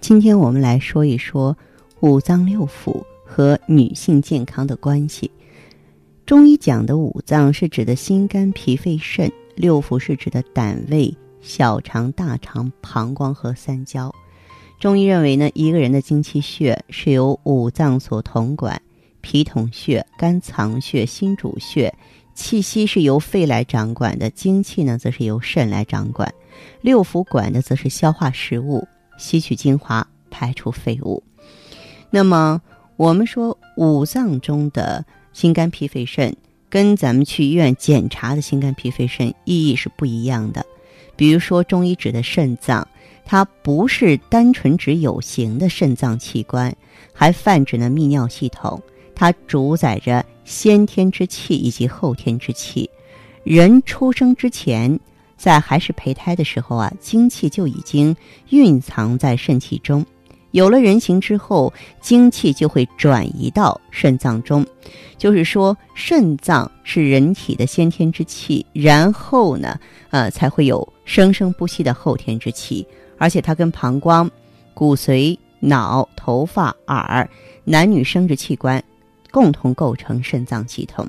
[0.00, 1.56] 今天我们来说一说
[2.00, 5.30] 五脏六腑和女性健康的关系。
[6.24, 14.12] 中医讲的五脏是指的心、肝、脾、肺、肾；六腑是指的胆、胃、小肠、大肠、膀胱和三焦。
[14.80, 18.80] 中医认为呢，一个人的精气血是由五脏所统管，
[19.20, 21.92] 脾统血，肝藏血，心主血；
[22.34, 26.32] 气息是由肺来掌管的，精气呢则是由肾来掌管。
[26.80, 28.88] 六腑管的则是消化食物。
[29.20, 31.22] 吸取精华，排出废物。
[32.10, 32.60] 那么，
[32.96, 36.34] 我们说五脏中的心肝脾肺肾，
[36.68, 40.64] 跟咱们去医院检查的心肝脾肺肾意义是不一样的。
[41.14, 42.88] 比如说，中医指的肾脏，
[43.24, 46.74] 它不是单纯指有形的肾脏器官，
[47.12, 48.82] 还泛指呢泌尿系统，
[49.14, 52.88] 它主宰着先天之气以及后天之气。
[53.44, 54.98] 人出生之前。
[55.40, 58.14] 在还是胚胎的时候啊，精气就已经
[58.50, 60.04] 蕴藏在肾气中。
[60.50, 64.66] 有了人形之后，精气就会转移到肾脏中。
[65.16, 69.80] 就是说，肾脏是人体的先天之气，然后呢，
[70.10, 72.86] 呃，才会有生生不息的后天之气。
[73.16, 74.30] 而且它跟膀胱、
[74.74, 77.26] 骨髓、脑、头发、耳、
[77.64, 78.82] 男女生殖器官
[79.30, 81.08] 共同构成肾脏系统。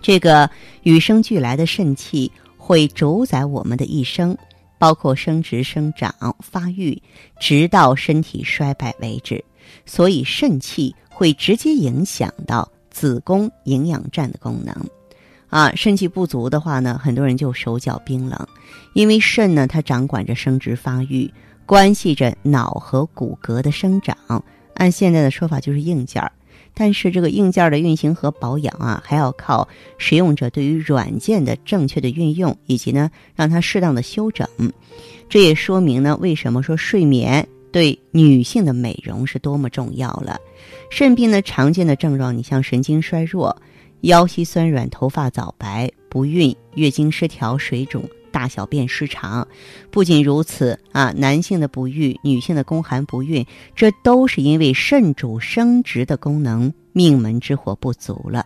[0.00, 0.50] 这个
[0.82, 2.32] 与生俱来的肾气。
[2.64, 4.38] 会主宰我们的一生，
[4.78, 7.02] 包括生殖、生长、发育，
[7.40, 9.44] 直到身体衰败为止。
[9.84, 14.72] 所以，肾气会直接影响到子宫营养站的功能。
[15.48, 18.46] 啊，肾气不足的话呢，很多人就手脚冰冷，
[18.94, 21.28] 因为肾呢，它掌管着生殖发育，
[21.66, 24.16] 关系着脑和骨骼的生长。
[24.74, 26.30] 按现在的说法，就是硬件儿。
[26.74, 29.68] 但是这个硬件的运行和保养啊，还要靠
[29.98, 34.48] 使用者对于软件的正确的运用，以及呢让它适当的修整。
[35.28, 40.38] 这也说明呢，为什么说睡眠对女性的美容是多么重要了。
[40.90, 43.56] 肾病呢常见的症状，你像神经衰弱、
[44.02, 48.02] 腰膝酸软、头发早白、不孕、月经失调、水肿。
[48.32, 49.46] 大小便失常，
[49.90, 58.44] 不仅如此啊，男性的不育，女性的宫寒不孕，这都是因为肾主生殖的功能，命门之火不足了。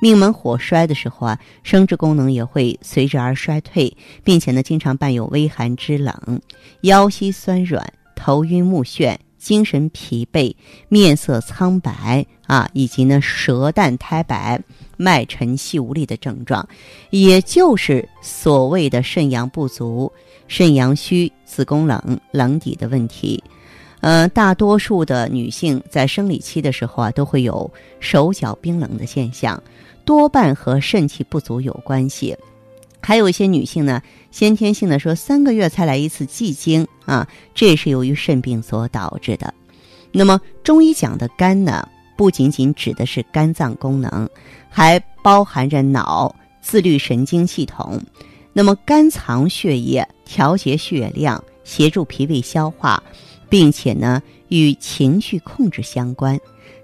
[0.00, 6.40] 命门火衰的时候啊，生殖功能也会随之而衰退，并且呢，经常伴有微寒之冷、
[6.82, 9.16] 腰膝酸软、头晕目眩。
[9.38, 10.54] 精神疲惫、
[10.88, 14.60] 面色苍白啊，以及呢舌淡苔白、
[14.96, 16.68] 脉沉细无力的症状，
[17.10, 20.12] 也就是所谓的肾阳不足、
[20.48, 23.42] 肾阳虚、子宫冷、冷底的问题。
[24.00, 27.68] 呃，大多数的女性在生理期的时候啊，都会有
[27.98, 29.60] 手脚冰冷的现象，
[30.04, 32.36] 多半和肾气不足有关系。
[33.00, 39.52] 还有一些女性呢，先天性的说三个月才来一次季经啊，这是由于肾病所导致的。
[40.12, 44.28] 那么中医讲的肝呢，不仅仅指的是肝脏功能，
[44.68, 48.00] 还包含着脑、自律神经系统。
[48.52, 53.02] 那么肝藏血液，调节血量，协助脾胃消化，
[53.48, 56.38] 并且呢与情绪控制相关，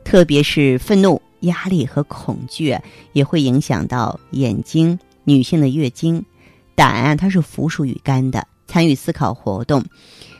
[0.04, 2.76] 特别是愤怒、压力和恐惧
[3.12, 4.98] 也会影响到眼睛。
[5.24, 6.24] 女性的月经，
[6.74, 9.84] 胆啊，它是附属于肝的，参与思考活动，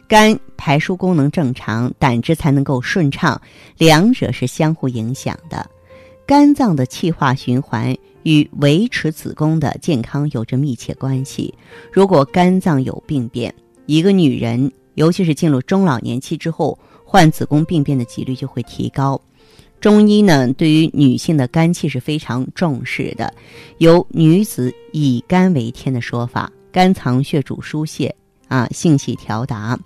[0.07, 3.41] 肝排出功能正常，胆汁才能够顺畅，
[3.79, 5.69] 两者是相互影响的。
[6.27, 11.53] 肝脏的气化循环与维持子宫的健康有着密切关系。
[11.93, 13.55] 如果肝脏有病变，
[13.85, 19.21] 一个女人，尤其是进入中老年期之后，患子宫病变的几率就会提高。
[19.85, 23.31] 中医呢，对于女性的肝气是非常重视的，
[23.77, 26.51] 有“女子以肝为天”的说法。
[26.73, 28.17] 肝藏血主疏泄
[28.49, 29.79] 啊，性喜调达，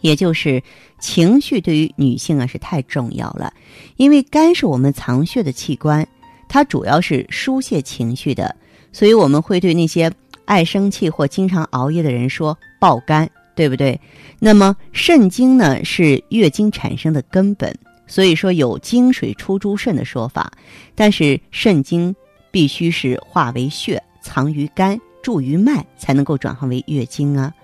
[0.00, 0.62] 也就是
[1.00, 3.52] 情绪对于女性啊是太重要了。
[3.96, 6.06] 因为肝是我们藏血的器官，
[6.48, 8.54] 它主要是疏泄情绪的，
[8.92, 10.08] 所以我们会对那些
[10.44, 14.00] 爱生气或经常熬夜的人说“爆肝”，对不对？
[14.38, 17.76] 那么肾经呢，是月经产生的根本。
[18.12, 20.52] 所以说有精水出诸肾的说法，
[20.94, 22.14] 但是肾经
[22.50, 27.54] 必须是化为血，藏于肝，注于脉，才能够转化为月经啊。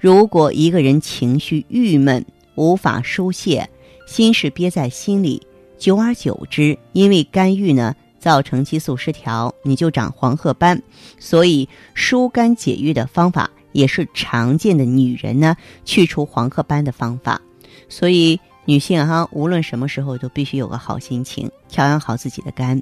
[0.00, 2.26] 如果一个人情绪郁闷，
[2.56, 3.70] 无法疏泄，
[4.04, 5.40] 心事憋在心里，
[5.78, 10.82] 久而久之，因为肝郁呢，造成激素失调，你就长黄褐斑。
[11.20, 17.40] 所以疏肝解郁的方法也是常见的女人呢去除黄褐斑的方法。
[17.88, 22.80] 所以女性哈，无论什么时候都必须有个好心情，调养好自己的肝。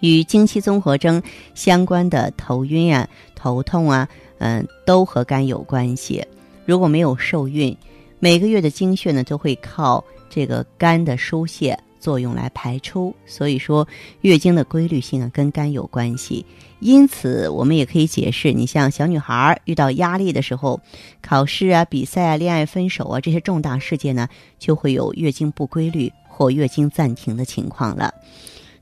[0.00, 1.22] 与经期综合征
[1.54, 6.24] 相关的头晕呀、头痛啊，嗯，都和肝有关系。
[6.64, 7.76] 如果没有受孕，
[8.18, 13.14] 每个月的经血呢，都会靠这个肝的疏泄作用来排出。
[13.24, 13.86] 所以说，
[14.22, 16.44] 月经的规律性啊，跟肝有关系。
[16.80, 20.80] 因此，我们也可以解释，你像小女孩遇到压力的时候，
[21.22, 24.28] 考试啊、比赛啊、恋爱、分手啊这些重大事件呢，
[24.58, 28.12] 就会有月经不规律或月经暂停的情况了。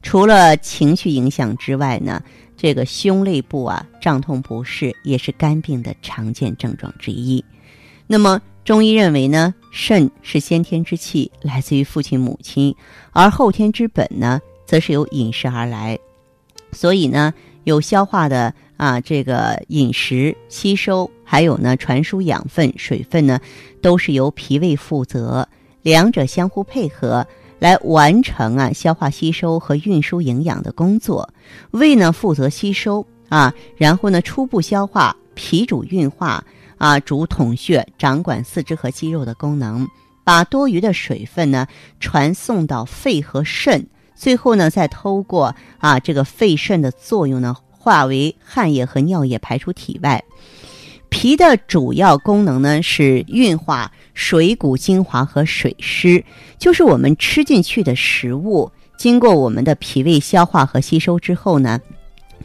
[0.02, 2.23] 除了情绪影响之外呢，
[2.56, 7.44] 这个胸肋部啊胀痛不适也是肝病的常见症状之一。
[8.06, 12.75] 那么中医认为呢，肾是先天之气，来自于父亲母亲，
[13.12, 15.99] 而后天之本呢，则是由饮食而来。
[16.73, 17.35] 所以呢，
[17.65, 23.41] 有消化的啊这个饮食吸收，还有呢传输养分、水分呢，
[23.83, 25.49] 都是由脾胃负责，
[25.83, 27.27] 两者相互配合。
[27.59, 31.29] 来完成啊消化吸收和运输营养的工作，
[31.73, 36.43] 胃呢负责吸收啊，然后呢初步消化，脾主运化
[36.81, 39.87] 啊，主统血，掌管四肢和肌肉的功能，
[40.25, 41.67] 把多余的水分呢
[42.00, 50.25] 传送到肺和肾，最后呢再透过啊这个肺肾的作用呢化为汗液和尿液排出体外。
[51.11, 56.25] 脾的主要功能呢是运化水谷精华和水湿，
[56.59, 61.79] 就是我们吃进去的食物，经过我们的脾胃消化和吸收之后呢，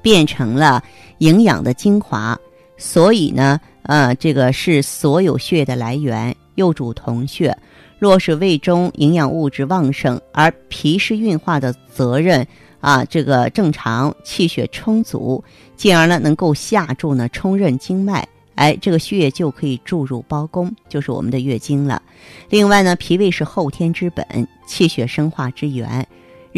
[0.02, 0.84] 变成了
[1.20, 2.38] 营养的精华。
[2.78, 7.58] 所以呢，呃，这个是所有血的来源，又主同血。
[7.98, 12.46] 若是胃中营养物质旺盛，而脾是运化的责任
[12.82, 15.44] 啊，这个正常，气血充足，
[15.78, 18.28] 进而呢能够下注呢充任经脉。
[18.56, 22.02] 哎，这个血液就可以注入包宫，就是我们的月经了。
[22.50, 24.26] 另外呢，脾胃是后天之本，
[24.68, 26.06] 气血生化之源。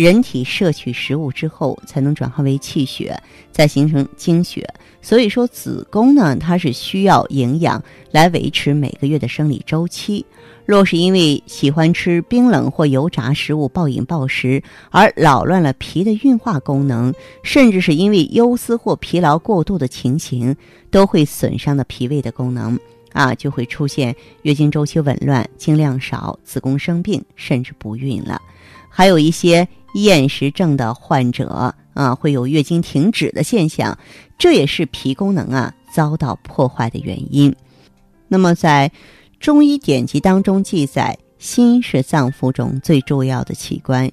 [0.03, 3.19] 人体摄取食物之后，才能转化为气血，
[3.51, 4.63] 再形成精血。
[5.01, 10.23] 所以说，子宫呢，它是需要营养来维持每个月的生理周期。
[10.67, 14.61] 若是因为喜欢吃冰冷或油炸食物、暴饮暴食
[14.91, 17.11] 而扰乱了脾的运化功能，
[17.41, 20.55] 甚至是因为忧思或疲劳过度的情形，
[20.91, 22.79] 都会损伤的脾胃的功能
[23.13, 28.39] 啊，就会出现月经周期紊乱、经量少、子宫生病，甚至不孕了。
[28.89, 33.97] 还有一些厌食症的患者啊，会有月经停止的现象，
[34.37, 37.55] 这也是脾功能啊遭到破坏的原因。
[38.27, 38.91] 那么在
[39.39, 44.11] 中医典籍当中记载，心是脏腑中最重要的器官。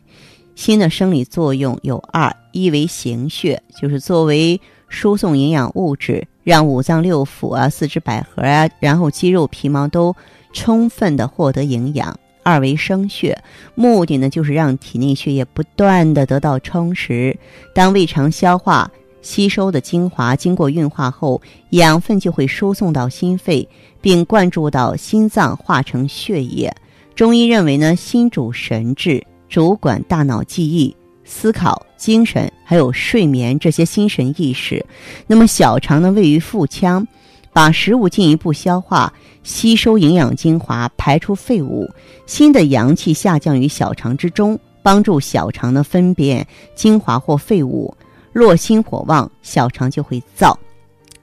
[0.54, 10.14] 心的生理作用有二：一为行血，就是作为输送营养物质，让五脏六腑啊、四肢百合啊，然后肌肉皮毛都
[10.52, 12.14] 充分的获得营养；
[12.44, 13.36] 二为生血，
[13.74, 17.36] 目的呢就是让体内血液不断的得到充实。
[17.74, 18.88] 当胃肠消化。
[19.22, 23.66] 吸收的精华经过运化后，养分就会输送到心肺，
[24.02, 26.70] 并灌注到心脏，化成血液。
[27.14, 34.84] 中医认为呢，心主神志，主管大脑记忆、思考、精神，还有睡眠这些心神意识。
[35.26, 37.08] 那么小肠呢，位于腹腔，
[37.54, 39.10] 把食物进一步消化、
[39.44, 41.88] 吸收营养精华，排出废物。
[42.26, 46.44] 新的阳气下降于小肠之中，帮助小肠呢分辨
[46.74, 47.96] 精华或废物。
[48.32, 50.52] 若心火旺，小肠就会燥。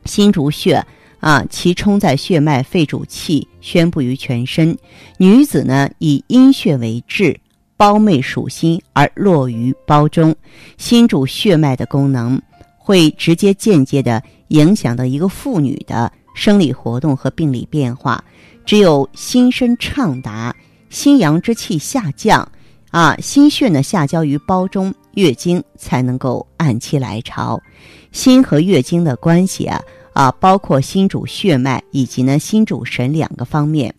[0.06, 0.84] 心主血
[1.20, 4.76] 啊，其冲在血脉，肺主气，宣布于全身。
[5.18, 7.38] 女子呢，以阴血为志，
[7.76, 10.34] 胞妹属心而落于胞中。
[10.78, 12.42] 心主血脉的功能，
[12.78, 18.24] 会直接间接的影响到一个妇女的生理活动和病理变化。
[18.66, 20.56] 只有心身畅达，
[20.90, 22.48] 心阳之气下降。
[22.92, 27.62] 啊，心血呢下交于胞中，月经才能够按期来潮。
[28.12, 33.96] 心和月经的关系啊啊，包括心主血脉以及呢心主神两个方面。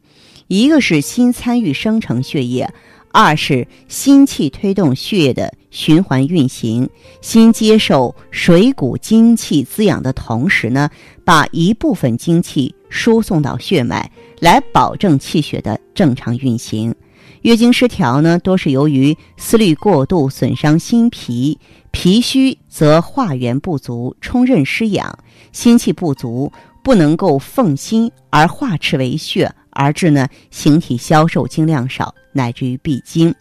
[0.49, 2.71] 一个是心参与生成血液，
[3.12, 6.88] 二是心气推动血液的循环运行。
[7.21, 10.90] 心接受水谷精气滋养的同时呢，
[11.25, 16.95] 把一部分精气输送到血脉，来保证气血的正常运行。
[17.42, 21.59] 月经失调呢，多是由于思虑过度，损伤心脾。
[21.90, 25.19] 脾虚则化元不足，充任失养，
[25.52, 26.50] 心气不足，
[26.83, 33.35] 不能够奉心而化赤为血，而致呢形体消瘦，经量少，乃至于闭经。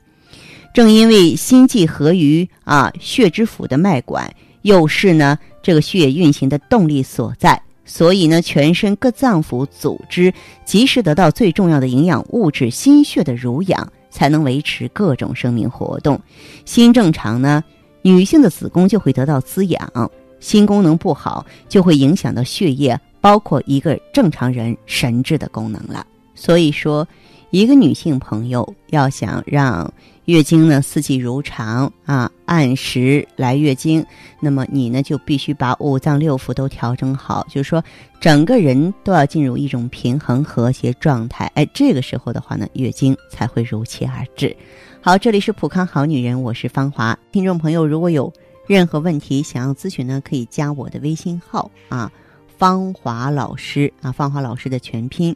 [0.74, 10.34] 正因为心悸合于啊血之府的脉管，又是呢这个血液运行的动力所在，所以呢全身各脏腑组织
[10.64, 16.18] 及时得到最重要的营养物质心血的濡养，才能维持各种生命活动。
[16.64, 17.62] 心正常呢，
[18.02, 20.10] 女性的子宫就会得到滋养；
[20.40, 26.06] 心功能不好，就会影响到血液，包括一个正常人神志的功能了。
[26.42, 27.08] 所以说。
[27.52, 29.94] 一个女性朋友要想让
[30.24, 34.06] 月经呢四季如常啊，按时来月经，
[34.40, 37.84] 那么你呢就必须把五脏六腑都调整好，就是说
[38.22, 41.52] 整个人都要进入一种平衡和谐状态。
[41.56, 44.56] 哎，这个时候的话呢，月经才会如期而至。
[45.02, 47.20] 好，这里是普康好女人，我是芳华。
[47.34, 48.32] 听众朋友如果有
[48.66, 52.10] 任何问题想要咨询呢，可以加我的微信号啊，
[52.58, 55.36] 芳华老师啊，芳华老师的全拼。